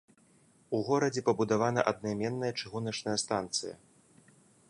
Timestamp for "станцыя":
3.27-3.75